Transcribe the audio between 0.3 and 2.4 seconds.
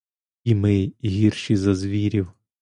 І ми гірші за звірів.